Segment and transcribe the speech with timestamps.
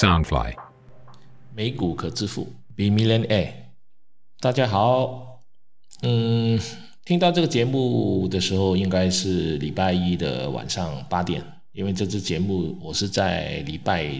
[0.00, 0.54] Soundfly，
[1.54, 3.50] 美股可致富，Be Millionaire。
[4.40, 5.42] 大家好，
[6.00, 6.58] 嗯，
[7.04, 14.10] 听到这个节目的时候，应该是礼拜一的晚上八点，因为这支节目我是在礼拜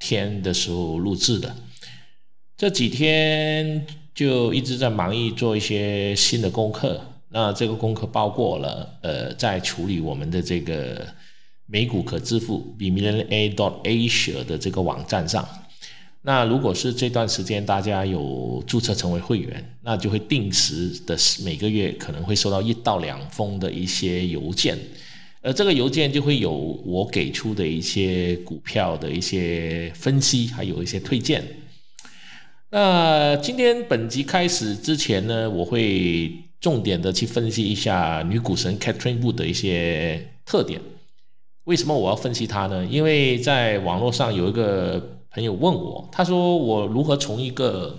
[0.00, 1.54] 天的时候录制的。
[2.56, 11.06] 这几天就一直在忙于做一些新的功课，那这个功课包括了，呃，在处理我们的这个。
[11.66, 15.46] 美股可支付 b m i l l i o n a dot asia 的这个网站上，
[16.22, 24.78] 那如果是这段时间大家有注册成为会员，那就会定时的每个月可能会收到一到两封的一些邮件，
[25.42, 31.44] 而这个邮件就会有我给出的一些股票的一些分析，还有一些推荐。
[32.70, 40.80] 那今天本集开始之前呢，我会重点的去分析一下女股神 Catherine Wood 的一些特点。
[41.66, 42.86] 为什么我要分析它呢？
[42.86, 47.98] 因为在网络上有一个朋友问我，他说我如何从一个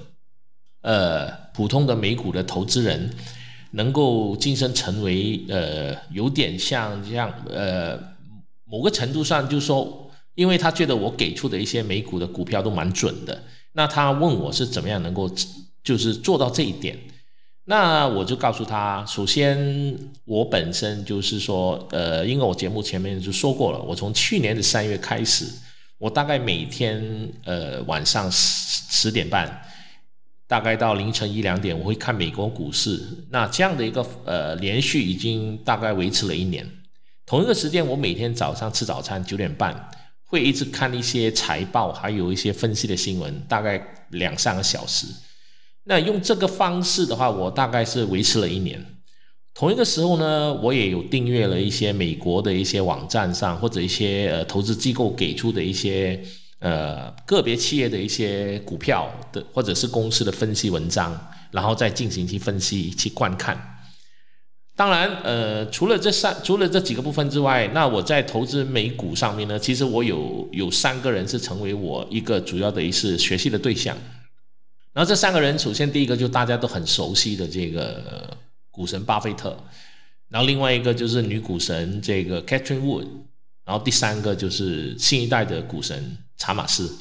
[0.81, 3.13] 呃普通的美股的投资人，
[3.71, 7.99] 能够晋升成为呃有点像这样呃
[8.63, 15.29] 某个程度上，就说，因为他觉得我给出的一些美股的股票都蛮准的，那他问我是怎么样能够
[15.83, 16.97] 就是做到这一点。
[17.69, 25.45] 那我就告诉他，首先我本身就是说，呃，因为我节目前面就说过了，我从去年的三月开始，
[25.97, 29.61] 我大概每天呃晚上十十点半，
[30.47, 33.03] 大概到凌晨一两点，我会看美国股市。
[33.31, 36.65] 那这样的一个呃连续已经大概维持了一年。
[37.25, 39.89] 同一个时间，我每天早上吃早餐九点半，
[40.23, 45.05] 会一直看一些财报，还有一些分析的新闻，大概两三个小时。
[45.87, 48.85] 那用这个方式的话，我大概是维持了一年。
[49.53, 56.21] 同一个时候呢，我也有订阅了一些美国的一些网站上或者一些呃投资机构给出的一些
[56.59, 61.17] 呃个别企业的一些股票的或者是公司的分析文章，
[61.51, 63.57] 然后再进行去分析去观看。
[64.75, 73.97] 当然，呃，除了这三除了这几个部分之外，那我在投资美股上面呢，其实我有有三个人是成为我一个主要的一次学习的对象。
[74.97, 78.35] 然后这三个人，首先第一个就大家都很熟悉的这个
[78.71, 79.55] 股神巴菲特，
[80.27, 83.05] 然后另外一个就是女股神这个 Catherine Wood，
[83.63, 86.97] 然后第三个就是新一代的股神查马斯。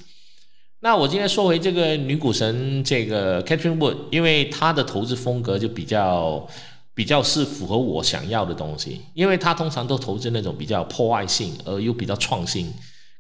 [0.81, 6.47] 那我今天说回这个女股神这个 Catherine Wood，因为她的投资风格就比较
[6.93, 12.71] 比较是符合我想要的东西，因为她通常都投资那种比较破坏性而又比较创新。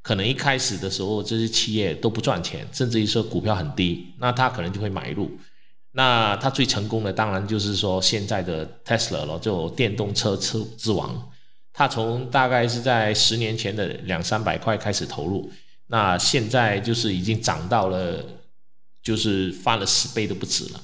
[0.06, 5.28] 可能一开始的时候，这些企业都不赚钱，甚至于说股票很低，那他可能就会买入。
[5.90, 11.28] 那他最成功的当然就是说现在的 Tesla 了，就电动车车之王。
[11.72, 15.50] 他从大概是在十年前的两三百块开始投入，
[15.88, 18.24] 那现在就是已经涨到了，
[19.02, 20.80] 就是翻了十倍都不止了。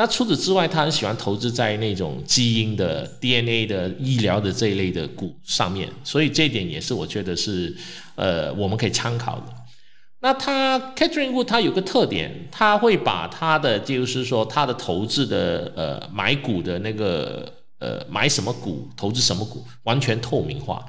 [0.00, 7.76] 那除此之外，他很喜欢投资在那种基因的 DNA 的医疗的这一类的股上面，所以这一点也是我觉得是
[8.14, 9.44] 呃我们可以参考的。
[10.20, 20.82] 那他 Catherine Wood 他有个特点，他会把他的就是说他的投资的呃买股的那个呃买什么股投资什么股完全透明化，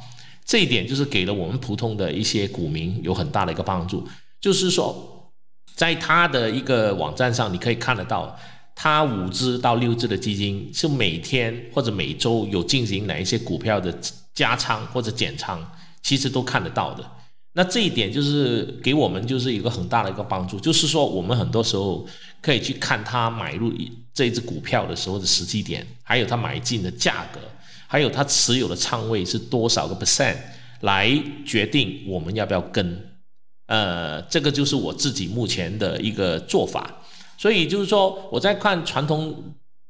[0.46, 4.08] 这一点就是给了我们普通的一些股民有很大的一个帮助。
[4.40, 5.34] 就是说，
[5.76, 8.40] 在他的一个网站上，你可以看得到。
[8.84, 13.96] 他五只到六只的基金是每天或者每周有进行哪一些股票的
[14.34, 15.64] 加仓或者减仓，
[16.02, 17.12] 其实都看得到的。
[17.54, 22.08] 那这一点就是给我们就是一个很大的一个帮助，就是说我们很多时候
[22.42, 23.72] 可以去看他买入
[24.16, 27.40] 这一只股票的时候的时机点，还有他买进的价格，
[27.86, 30.38] 还有他持有的仓位是多少个 percent，
[30.80, 31.08] 来
[31.46, 33.00] 决定我们要不要跟。
[33.68, 37.01] 呃，这个就是我自己目前的一个做法。
[37.42, 39.36] 所以就是说，我在看传统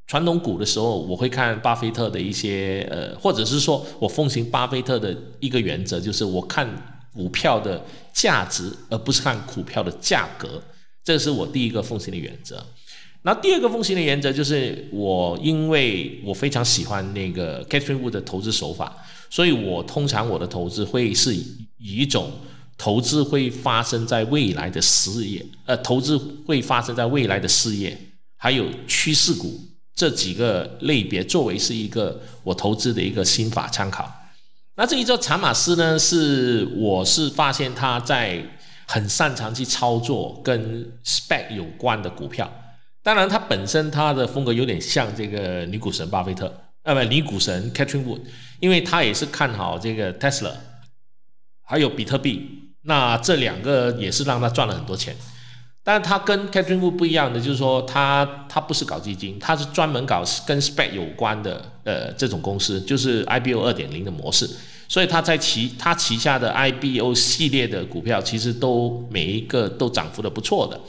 [0.07, 6.65] 传统股的时候，我会看巴菲特的一些呃，或者是说我奉行巴菲特的一个原则，就是我看
[7.13, 7.83] 股票的
[8.13, 10.63] 价值，而不是看股票的价格。
[11.03, 12.65] 这是我第一个奉行的原则。
[13.24, 18.95] 那第二个奉行的原则就是，我因为我非常喜欢那个 Catherine Wood 的投资手法，
[19.30, 22.31] 所以我通常我的投资会是以一种。
[22.77, 27.97] 投资会发生在未来的事业，呃，投资会发生在未来的事业，
[28.38, 29.59] 还有趋势股
[29.94, 34.12] 这几个类别作为是一个我投资的一个心法参考。
[34.75, 38.44] 那这一只查马斯呢，是我是发现他在
[38.88, 42.51] 很擅长去操作跟 spec 有关的股票。
[43.03, 46.51] 当然，他本身他的风格有点像这个女股神巴菲特，
[46.83, 48.21] 呃，不，女股神 Catherine Wood，
[48.59, 50.53] 因为他也是看好这个 Tesla，
[51.62, 52.61] 还有比特币。
[52.83, 55.16] 那这两个也是让他赚了很多钱。
[55.83, 64.48] 但他跟 Catherine Wu 不一样的，就是说他他不是搞基金，他是专门搞跟 Spec 有关的呃这种公司，就是 IBO 二点零的模式。
[64.88, 70.80] 所以他在旗他旗下的 IBO 系列的股票，其实都每一个都涨幅的不错的。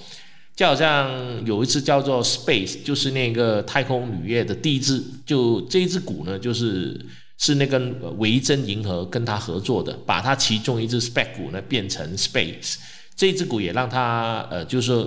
[0.54, 1.10] 就好像
[1.46, 7.00] 有一只叫做 Space，就是那个太空旅业的第一只，就这一只股呢，就是
[7.42, 7.76] 是那个
[8.18, 12.76] 维珍银河跟他合作的，把他其中一只 Spec 股呢变成 Space。
[13.16, 15.04] 这只股也让他呃，就是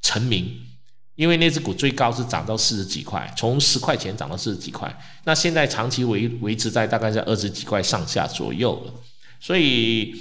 [0.00, 0.48] 成名，
[1.16, 8.94] 因为那只股最高是涨到四十几块，从十块钱涨到四十几块，那现在长期维维持在大概在二十几块上下左右了。
[9.40, 10.14] 所以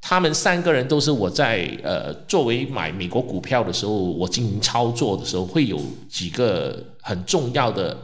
[0.00, 7.94] 他们三个人都是我在呃作为买美国股票的时候，我进行操作的时候会有几个很重要的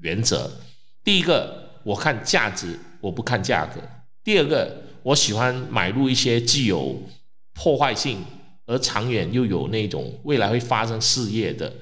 [0.00, 0.50] 原则。
[1.04, 3.80] 第一个，我看价值，我不看价格；
[4.24, 7.00] 第二个，我喜欢买入一些具有
[7.54, 8.24] 破坏性
[8.66, 11.72] 而长远又有那种未来会发生事业的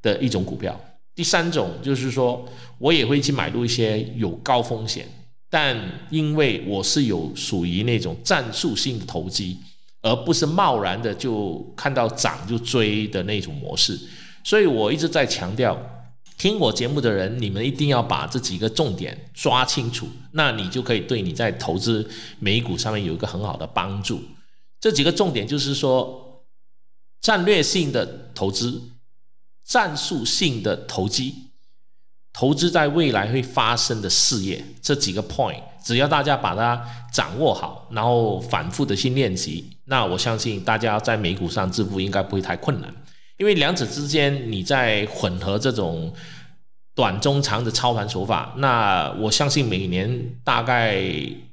[0.00, 0.80] 的一种股票。
[1.14, 5.06] 第三种就是说，我也会去买入一些有高风险，
[5.50, 5.78] 但
[6.08, 9.58] 因为我是有属于那种战术性的投机，
[10.00, 14.00] 而不是贸然的就看到涨就追的那种模式。
[14.42, 15.78] 所以我一直在强调，
[16.42, 22.10] 听我节目的人，你们一定要把这几个重点抓清楚，那你就可以对你在投资
[22.40, 24.20] 美股上面有一个很好的帮助。
[24.80, 26.42] 这几个重点就是说，
[27.20, 28.82] 战略性的投资、
[29.64, 31.52] 战术性的投机、
[32.32, 42.92] 投资在未来会发生的事业，这几个 point，只要大家把它掌握好，然后反复的去练习，那我相信大家在美股上致富应该不会太困难。
[43.42, 46.14] 因为两者之间你在混合这种
[46.94, 51.02] 短中长的操盘手法，那我相信每年大概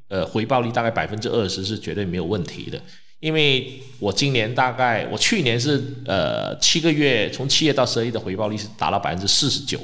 [0.07, 2.80] 呃回报率大概百分之二十是绝对没有问题的。
[3.19, 9.80] 因为我今年大概，我去年是呃七个月，从七月到十二月的回报率是达到百分之四十九，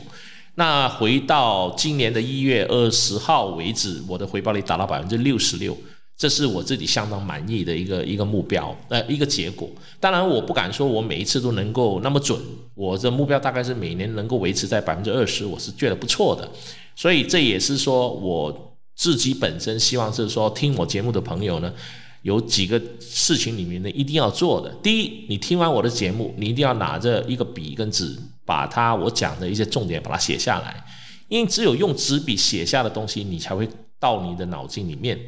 [0.54, 5.75] 那回到今年的一月二十号为止，我的回报率达到百分之六十六，
[6.18, 9.70] 这是我自己相当满意的一个一个目标，呃一个结果。
[10.00, 12.40] 当然我不敢说我每一次都能够那么准，
[12.74, 16.50] 我的目标大概是每年能够维持在百分之二十，我是觉得不错的。
[16.96, 21.74] 所以这也是说我自己本身希望是说听我节目的朋友呢。
[22.22, 24.74] 有几个事情里面呢，一定要做的。
[24.82, 30.84] 第一，你听完我的节目，你一定要拿着一个笔跟纸，把它我讲的一些重点把它写下来。
[31.28, 33.70] 因为只有用纸笔写下的东西，你才会
[34.00, 35.20] 到你的脑筋里面。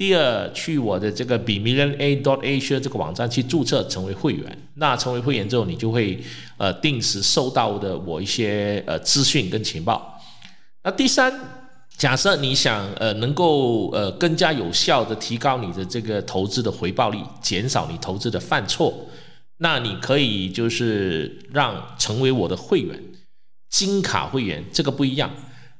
[0.00, 4.58] 第二，去我的这个 b million a dot asia 这个网站去注册成为会员。
[4.76, 6.18] 那成为会员之后，你就会
[6.56, 10.18] 呃定时收到的我一些呃资讯跟情报。
[10.82, 11.30] 那第三。
[11.98, 19.06] 假设你想呃能够呃更加有效的提高你的这个投资的回报率，减少你投资的犯错，
[19.58, 22.98] 那你可以就是让成为我的会员，
[23.68, 25.30] 金卡会员这个不一样。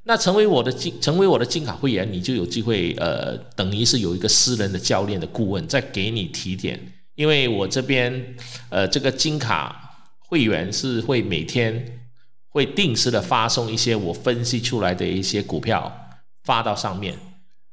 [0.05, 6.81] 那成为我的金成为我的金卡会员，你就有机会呃等于是有一个私人的教练的顾问在给你提点，
[7.15, 8.37] 因为我这边
[8.69, 12.01] 呃这个金卡会员是会每天
[12.49, 15.97] 会定时的发送一些我分析出来的一些股票。
[16.43, 17.15] 发到上面，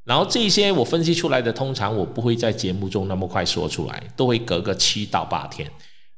[0.04, 5.68] 然后这些我分析出来的，通常我不会在节目中那么快说出来，都会隔个七到八天。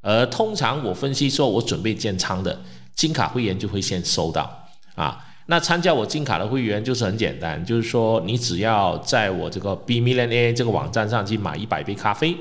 [0.02, 2.60] 而通常我分析说我准备建仓的
[2.96, 5.24] 金卡会员就会先收到啊。
[5.50, 12.36] 那参加我金卡的会员就是很简单，就是说你只要在我这个 B Million A 这个网站上去买一百杯咖啡，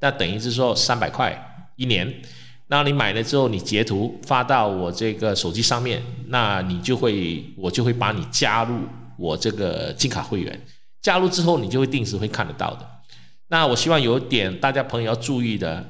[0.00, 1.38] 那等于是说三百块
[1.76, 2.10] 一年。
[2.68, 8.80] 那你买了之后，你截图发到我这个手机上面，那你就会我就会把你加入。
[9.18, 10.58] 我这个金卡会员
[11.02, 12.88] 加入之后，你就会定时会看得到的。
[13.48, 15.86] 那我希望有一点大家朋友要注意的，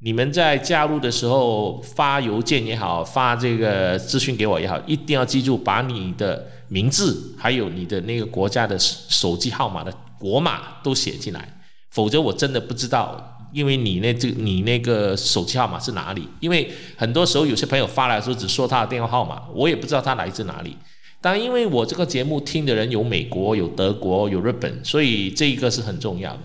[0.00, 11.58] 你们在加入的时候发邮件也好，发这个资讯给我也好，一定要记住把你的名字还有你的那个国家的手机号码的国码都写进来，
[11.90, 16.28] 否则我真的不知道，因为你那这你那个手机号码是哪里？
[16.40, 20.76] 因为很多时候有些朋友发来的时候只说他的电话号码，我也不知道他来自哪里。
[21.22, 26.40] 但因为我这个节目听的人有美国、有德国、有日本，所以这一个是很重要的。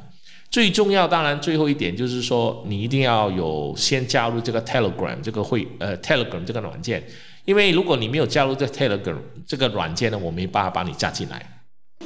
[0.51, 7.03] 最重要，当然最后一点就是说，你一定要有先加入这个 Telegram 这个会呃 Telegram 这个软件，
[7.45, 9.15] 因为如果你没有加入这 Telegram
[9.47, 11.63] 这个软件呢，我没办法把你加进来。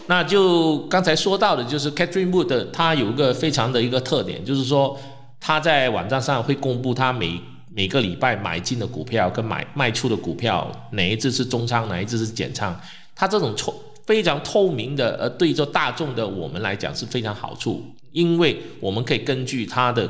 [0.07, 4.97] 那就刚才说到的，就是 Catherine Wood，它有一个非常的一个特点，就是说
[5.39, 7.41] 他在网站上会公布他每。
[7.77, 12.73] 每个礼拜买进的股票跟买卖出的股票，哪一只是中仓，哪一只是减仓？
[13.13, 13.75] 它这种错
[14.05, 20.09] 非常透明的，而对着大众的我们来讲是非常好处，因为我们可以根据他的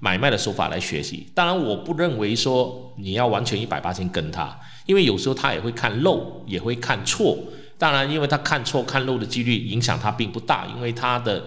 [0.00, 1.26] 买卖的手法来学习。
[1.34, 7.38] 当然，我不认为说你要完全一百八千跟他，因为有时候他也会看漏，也会看错。
[7.78, 11.44] 当然，因为他看错看漏的几率影响他并不大，因为他的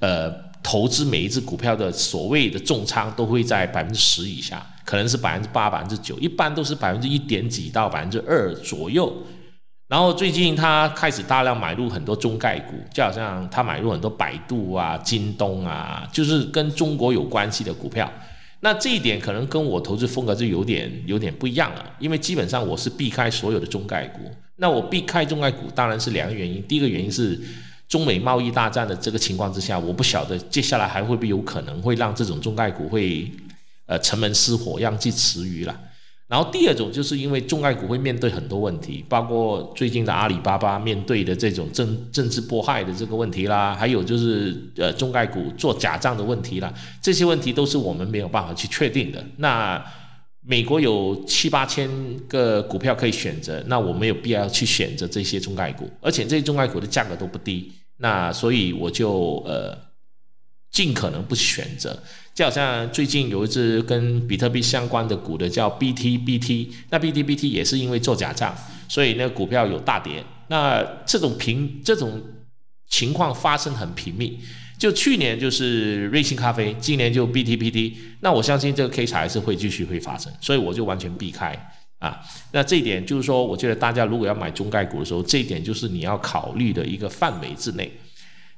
[0.00, 0.32] 呃
[0.62, 9.12] 投资每一只股票的所谓的重仓都会在百分之十以下，可能是百分之八、百分之九，一般都是百分之一点几到百分之二左右。
[9.90, 18.08] 然后最近他开始大量买入很多中概股，就好像他买入很多百度啊、京东啊，就是跟中国有关系的股票。
[18.60, 24.20] 那这一点可能跟我投资风格就有点有点不一样了，因为基本上我是避开所有的中概股。
[24.58, 27.36] 那我避开中概股当然是两个原因，第一个原因是
[27.88, 33.28] 中美贸易大战的这个情况之下，我不晓得接下来还会不会有可能会让这种中概股会
[33.86, 35.76] 呃城门失火，殃及池鱼了。
[36.30, 46.72] 然后第二种就是因为中概股会面对很多问题，包括最近的阿里巴巴面对的这种政政治迫害的这个问题啦，还有就是呃中概股做假账的问题啦，
[47.02, 49.20] 这些问题都是我们没有办法去确定的。
[49.38, 49.84] 那
[50.42, 51.90] 美国有七八千
[52.28, 59.76] 个股票可以选择，那我没有必要去选择这些中概股，而且这些中概股的价格都不低，那所以我就呃
[60.70, 62.02] 尽可能不选择。
[62.32, 68.56] 就好像最近有一只跟比特币相关的股的叫 BTBT，那 BTBT 也是因为做假账，
[68.88, 70.24] 所以那个股票有大跌。
[70.48, 72.22] 那这种频这种
[72.88, 74.38] 情况发生很频密，
[74.78, 81.52] 就去年就是瑞幸咖啡，今年就 BTBT，那我相信这个 case 还是会继续会发生，所以我就完全避开
[81.98, 82.18] 啊。
[82.52, 87.92] 那这一点就是说，我觉得大家如果要买中概股的时候，这一点就是你要考虑的一个范围之内。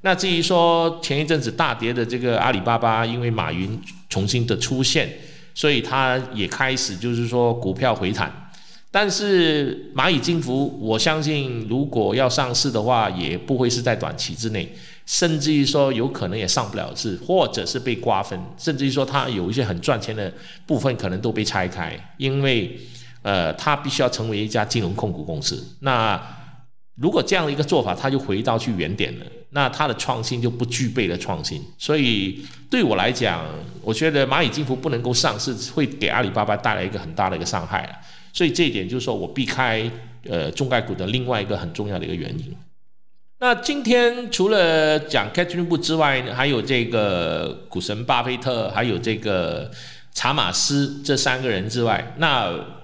[0.03, 5.09] 那至于说前一阵子大跌的这个阿里巴巴，因为马云重新的出现，
[5.55, 8.51] 所以它也开始就是说股票回弹。
[8.91, 14.71] 但是蚂蚁金服，我相信如果要上市的话，也不会是在短期之内，
[15.07, 20.31] 甚至于说有可能也上不了市，或者是被瓜分，甚至于说它有一些很赚钱的
[20.67, 22.79] 部分可能都被拆开，因为
[23.23, 25.65] 呃，它必须要成为一家金融控股公司。
[25.81, 26.21] 那
[26.97, 31.65] 如果这样的一个做法，它就回到去原点了，那它的创新就不具备了创新。
[31.79, 33.47] 所以对我来讲，
[33.81, 37.95] 我觉得蚂蚁金服不能够上市，会给阿里巴巴带来一个很大的一个伤害了。
[38.33, 39.91] 所以这一点就是说我避开
[40.29, 42.55] 呃中概股的另外一个很重要的一个原因。
[43.41, 49.71] 那今天除了讲 Catherine 布之外，还有这个股神巴菲特，还有这个
[50.13, 52.82] 查马斯这三个人之外，那。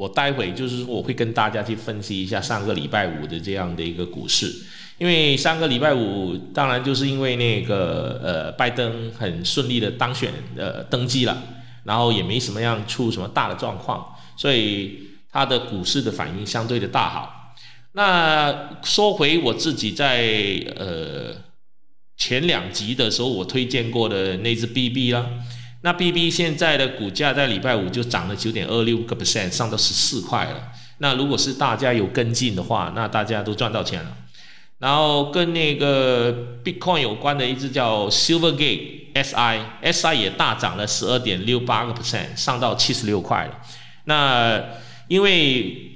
[0.00, 4.50] 我待会就是说，我会跟大家去分析一下上个礼拜五的这样的一个股市，
[4.96, 11.42] 因为上个礼拜五，当然就是因为那个呃，拜登很顺利的当选呃登基了，
[11.84, 17.54] 然后也没什么样出什么大的状况，所以他的股市的反应相对的大好。
[17.92, 21.34] 那说回我自己在呃
[22.16, 25.26] 前两集的时候，我推荐过的那只 BB 啦。
[25.82, 30.72] 那 B B 现在的股价在礼拜五就涨了九点二六个 percent，上到十四块了。
[30.98, 34.16] 那如果是大家有跟进的话，那大家都赚到钱了。
[34.78, 43.58] 然后跟那个 Bitcoin 有关的一只叫 Silvergate S I S I 也大涨了十二点六八个 percent，上到七十六块了。
[44.04, 44.62] 那
[45.08, 45.89] 因为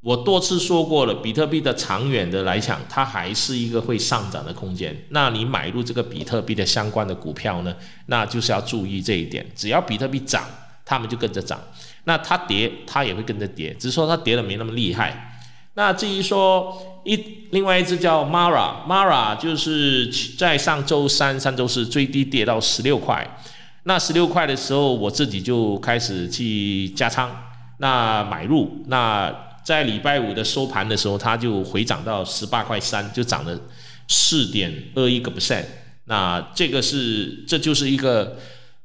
[0.00, 4.96] 我多次说过了，比特币的长远的来讲，它还是一个会上涨的空间。
[5.08, 7.74] 那你买入这个比特币的相关的股票呢，
[8.06, 9.44] 那就是要注意这一点。
[9.56, 10.44] 只要比特币涨，
[10.84, 11.58] 他们就跟着涨；
[12.04, 15.40] 那它跌，它也会跟着跌，只是说它跌的没那么厉害。
[15.74, 17.16] 那至于说一
[17.50, 23.28] 另外一只叫 Mara，Mara 就是在上周三、上周四最低跌到十六块。
[23.82, 27.28] 那十六块的时候，我自己就开始去加仓，
[27.78, 29.47] 那买入那。
[29.68, 33.54] 在礼拜五的收盘的时候，它就回涨到十八块三，就涨了
[34.08, 35.62] 四点二一个 percent。
[36.06, 38.38] 那这个是，这就是一个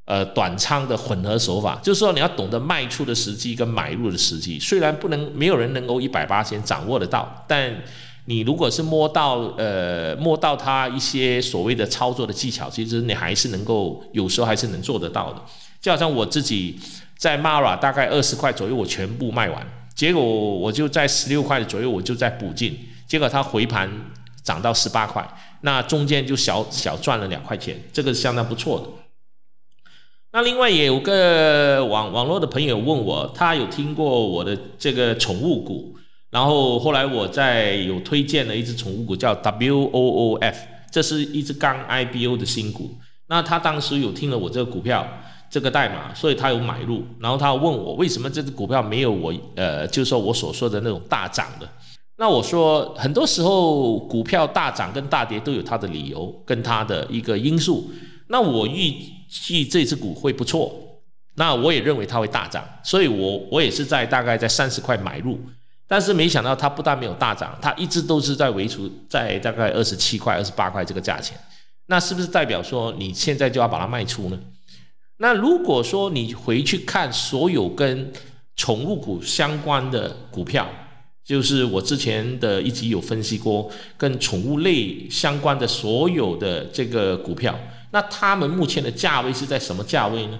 [0.04, 4.60] 呃短仓的混合手法，就是说你要懂得卖出的时机跟买入的时机。
[4.60, 7.74] 虽然不能没有人能够一百八先掌握得到，但
[8.26, 15.42] 你如果是摸到呃摸到它一些所谓的操作的技巧，其实你还是能够有时候还是能做得到的。
[15.80, 16.78] 就好像我自己
[17.18, 19.66] 在 Mara 大概二十块左右，我全部卖完。
[19.96, 23.90] 结果我就在十六块左右，我就在补进，结果它回盘
[24.44, 25.24] 涨到十八块，
[25.62, 28.88] 那中间就小小赚了两块钱，这个相当不错的。
[30.32, 35.96] 那另外也有个网网络的朋友问我，他有听过我的这个宠物股，
[36.32, 40.56] 然后后来我在有推荐了一只宠物股叫 WOOF，
[40.92, 42.98] 这是一只刚 IPO 的新股，
[43.28, 45.08] 那他当时有听了我这个股票。
[45.54, 51.70] 这个代码，所以他有买入，然后他问我为什么这只股票没有我呃，就是说我所说的那种大涨的。
[52.18, 57.88] 那我说，很多时候股票大涨跟大跌都有它的理由跟它的一个因素。
[58.30, 58.92] 那我预
[59.30, 60.74] 计这只股会不错，
[61.36, 65.40] 那我也认为它会大涨，所以我我也是在大概在三十块买入，
[65.88, 71.38] 但是没想到它不但没有大涨，它一直都是在维持在大概二十七块、二十八块这个价钱。
[71.86, 74.40] 那是不是代表说你现在就要把它卖出呢？
[75.24, 78.12] 那如果说你回去看所有跟
[78.58, 80.68] 宠物股相关的股票，
[81.24, 87.58] 就是我之前的一集有分析过，跟宠物类相关的所有的这个股票，
[87.92, 90.38] 那他们目前的价位是在什么价位呢？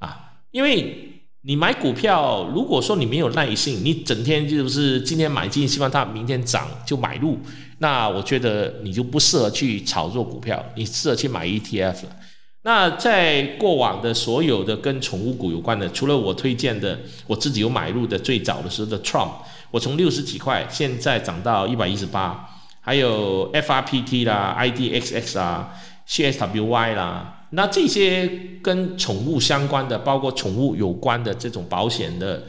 [0.00, 7.38] 啊，因为你买股票，如果说你没有耐性，你整天就是今天买进，希望它明天涨就买入，
[7.78, 12.16] 那我觉得你就不适合去炒作股票，你适合去买 ETF 了。
[12.66, 19.32] 那在过往的所有的跟宠物股有关的，除了我推荐的，我自己有买入的最早的时候的 Trump，
[19.70, 22.48] 我从六十几块现在涨到一百一十八，
[22.80, 25.74] 还有 FRPT 啦、IDXX 啊、
[26.08, 28.26] CSWY 啦，那这些
[28.62, 32.44] 跟宠物相关的，包括宠物有关的这种保险的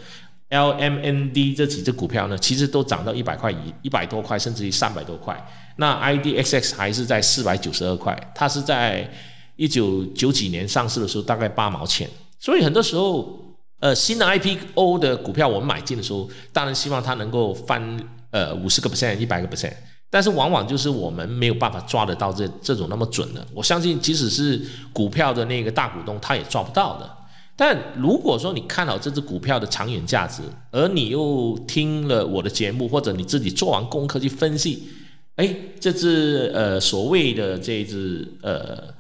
[0.50, 5.46] LMND 这几只股票呢，其实都涨到一百块以一百多块，甚至于三百多块。
[5.76, 9.12] 那 IDXX 还是在四百九十二块，它是在。
[9.56, 12.10] 一九九几年上市的时候，大概八毛钱。
[12.40, 13.40] 所以很多时候，
[13.80, 17.98] 呃，新的 IPO 的股票我们买进的时候，当然希望它能够翻
[18.32, 19.74] 呃五十个 percent、一百个 percent。
[20.10, 23.46] 但是往往就是我们没有办法抓得到这这种那么准的。
[23.54, 24.62] 我相信，即使是
[24.94, 27.10] 股票的那个大股东，他也抓不到的。
[27.56, 34.84] 但如果说你看好这只股票的长远价值，而你又听了我的节目，或者你自己做完功课去分析，
[35.38, 38.94] 哎，这只呃所谓的这只呃。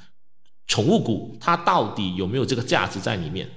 [0.68, 3.48] 宠物股它到底有没有这个价值在里面？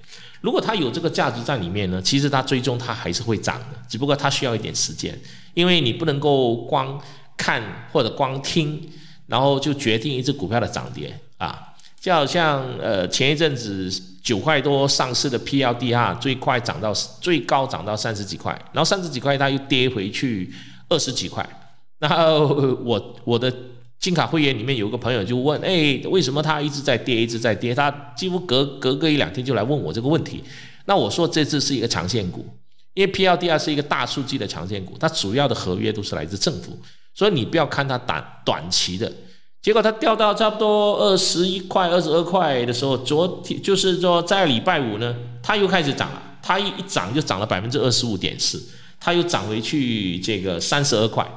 [0.41, 2.01] 如果它有这个价值在里面呢？
[2.01, 5.19] 其实它最终它还是会涨的，只不过它需要一点时间，
[5.53, 7.01] 因为你不能够光
[7.37, 8.89] 看或者光听，
[9.27, 11.75] 然后就决定一只股票的涨跌啊。
[11.99, 13.91] 就好像呃前一阵子
[14.23, 20.55] 九块多上市的 PLD 哈，最快涨到最高涨到三十几块，然后三十几块它又跌回去
[20.89, 21.45] 二十几块，
[21.99, 22.47] 然后
[22.85, 23.53] 我我的。
[24.01, 27.75] 金卡会员里面有个朋友就问：“哎，为什么它一直在跌，一直在跌？
[27.75, 30.43] 他几乎隔隔个一两天就来问我这个问题。”
[30.87, 32.47] 那我说这次是一个长线股，
[32.95, 36.79] 因为 PLDR 是一个大数据的长线股，它主要的合约都是来自政府，
[37.13, 39.13] 所以你不要看它短短期的。
[39.61, 48.63] 结果它掉到差不多二十一块、二十二块的时候，昨天就是说在礼拜五呢，它又开始涨了，它一一涨就涨了百分之二十五点四，
[49.01, 51.29] 它又涨回去这个三十二块，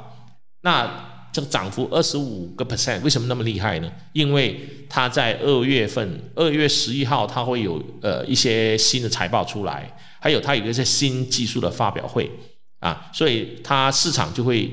[0.62, 1.11] 那。
[1.32, 3.92] 这个涨幅二十五个 percent，为什么那么厉害呢？
[4.14, 12.30] 因为它在二月份，二月十一号，它会有呃一些新的财报出来，还有它有一些新技术的发表会
[12.80, 14.70] 啊，所以它市场就会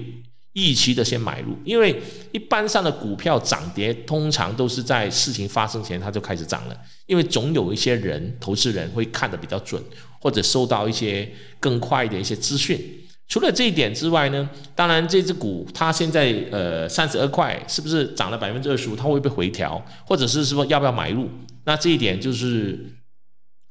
[0.54, 1.56] 预期的先买入。
[1.64, 1.94] 因为
[2.32, 9.80] 一般上的股票涨跌，通常都是在事情发生前它就开始涨了，因为总有一些人，投资人会看得比较准，
[10.20, 12.80] 或者收到一些更快的一些资讯。
[13.28, 18.96] 除了这一点之外呢，当然这只股它现在呃三十二块，是不是涨了百分之二十五？
[18.96, 21.28] 它会不会回调，或者是说要不要买入？
[21.64, 22.78] 那这一点就是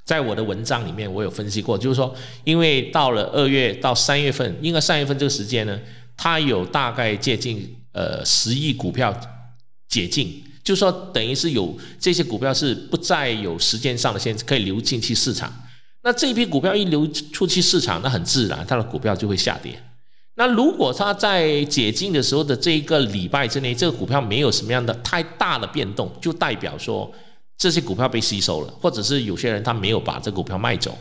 [0.06, 5.80] 在我的文章里面我有分析过，就是说，因为到了二月到三月份，应该三月份这个时间呢，
[6.16, 9.20] 它有大概接近呃十亿股票
[9.90, 15.52] 解禁，就是说等于是有这些股票是不再有时间上的限制，可以流进去市场。
[16.08, 19.78] 那这一批股票一流出去市场，那很自然，它的股票就会下跌。
[20.36, 27.12] 那如果它在解禁的时候的这一个礼拜之内，这个股票没有什么样的太大的变动，就代表说
[27.58, 30.98] 这些股票被吸收了，或者是有些人他没有把这股票卖走，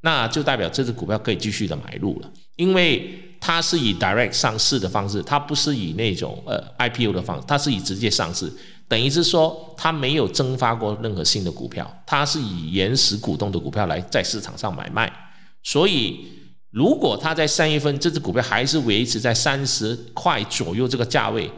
[0.00, 8.50] 那就代表这只股票可以继续的买入了，因为它是以 direct 上市的方式，它不是以那种呃 IPO 的方式，它是以直接上市。
[8.88, 15.12] 等于是说，他没有增发过任何新的股票，他是以原始股东的股票来在市场上买卖。
[15.64, 16.24] 所以，
[16.70, 21.50] 如果他在三月份这只股票还是维持在三十块左右这个价位，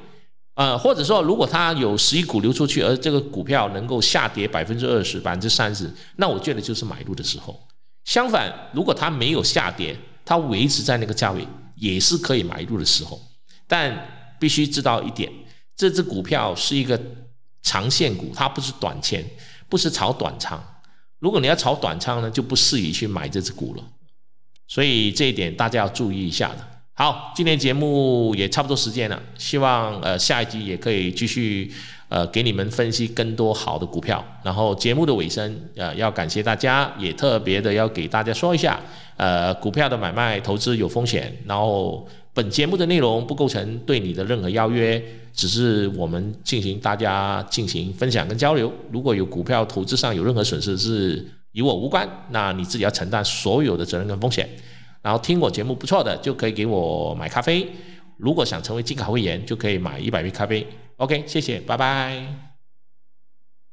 [0.55, 7.61] 呃，或者说如果他有十亿股流出去，而这个股票能够下跌百分之二十、百分之三十，那我觉得就是买入的时候。
[8.05, 13.21] 相反，如果它没有下跌，它维持在那个价位，也是可以买入的时候。
[13.67, 15.31] 但必须知道一点。
[15.79, 17.01] 这只股票是一个
[17.63, 19.25] 长线股，它不是短线，
[19.69, 20.61] 不是炒短仓。
[21.21, 23.85] 如果你要炒短仓呢，就不适宜去买这只股了。
[24.67, 26.67] 所以这一点大家要注意一下的。
[26.95, 31.73] 好，今天节目也差不多时间了，希望呃下一集也可以继续
[32.09, 34.25] 呃给你们分析更多好的股票。
[34.43, 38.81] 然后节目的尾声呃要感谢大家，也特别的要给大家说一下，
[39.17, 42.09] 呃股票的买卖投资有风险，然后。
[42.39, 45.03] 本节目的内容不构成对你的任何邀约，
[45.35, 48.73] 只是我们进行大家进行分享跟交流。
[48.93, 54.49] 如果有股票投资上有任何损失，是与我无关，那你自己要承担所有的责任跟风险。
[55.03, 57.67] 然后听我节目不错的，就可以给我买咖啡。
[58.19, 60.65] 如果想成为金卡会员，就可以买一百杯咖啡。
[60.99, 62.48] OK，谢谢，拜拜。